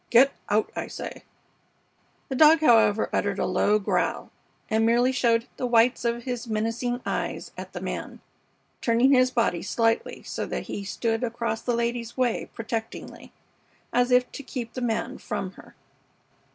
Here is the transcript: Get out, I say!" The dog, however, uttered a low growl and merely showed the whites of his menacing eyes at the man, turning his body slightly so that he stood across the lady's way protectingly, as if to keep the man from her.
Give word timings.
Get 0.09 0.31
out, 0.49 0.71
I 0.75 0.87
say!" 0.87 1.25
The 2.29 2.35
dog, 2.35 2.61
however, 2.61 3.11
uttered 3.13 3.37
a 3.37 3.45
low 3.45 3.77
growl 3.77 4.31
and 4.67 4.83
merely 4.83 5.11
showed 5.11 5.45
the 5.57 5.67
whites 5.67 6.03
of 6.05 6.23
his 6.23 6.47
menacing 6.47 7.01
eyes 7.05 7.51
at 7.55 7.73
the 7.73 7.81
man, 7.81 8.19
turning 8.81 9.11
his 9.13 9.29
body 9.29 9.61
slightly 9.61 10.23
so 10.23 10.47
that 10.47 10.63
he 10.63 10.83
stood 10.83 11.23
across 11.23 11.61
the 11.61 11.75
lady's 11.75 12.17
way 12.17 12.49
protectingly, 12.51 13.31
as 13.93 14.09
if 14.09 14.31
to 14.31 14.41
keep 14.41 14.73
the 14.73 14.81
man 14.81 15.19
from 15.19 15.51
her. 15.51 15.75